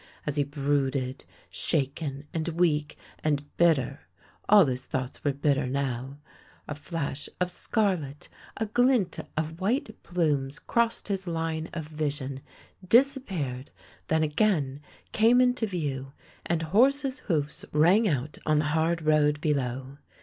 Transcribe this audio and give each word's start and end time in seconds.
As 0.25 0.35
he 0.37 0.43
brooded, 0.43 1.25
shaken 1.51 2.25
and 2.33 2.47
weak 2.47 2.97
and 3.23 3.55
bitter— 3.57 3.99
all 4.49 4.65
his 4.65 4.87
thoughts 4.87 5.23
were 5.23 5.31
bitter 5.31 5.67
now— 5.67 6.17
a 6.67 6.73
flash 6.73 7.29
of 7.39 7.51
scarlet, 7.51 8.27
a 8.57 8.65
glint 8.65 9.19
of 9.37 9.59
white 9.61 10.01
plumes 10.01 10.57
crossed 10.57 11.07
his 11.09 11.27
line 11.27 11.69
of 11.75 11.87
vision, 11.87 12.41
disappeared, 12.87 13.69
then 14.07 14.23
again 14.23 14.81
came 15.11 15.39
into 15.39 15.67
view, 15.67 16.13
and 16.47 16.63
horses' 16.63 17.19
hoofs 17.29 17.63
rang 17.71 18.07
out 18.07 18.39
on 18.43 18.57
the 18.57 18.65
hard 18.73 19.03
road 19.03 19.39
below. 19.39 19.99